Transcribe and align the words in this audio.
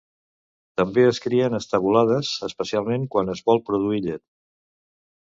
També 0.79 1.01
es 1.09 1.19
crien 1.25 1.57
estabulades, 1.57 2.31
especialment 2.47 3.05
quan 3.17 3.29
es 3.35 3.45
vol 3.51 3.63
produir 3.69 4.01
llet. 4.07 4.25